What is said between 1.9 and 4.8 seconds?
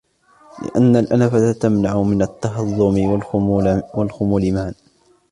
مِنْ التَّهَضُّمِ وَالْخُمُولِ مَعًا